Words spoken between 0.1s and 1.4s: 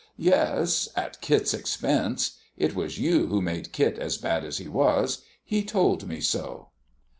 "Yes, at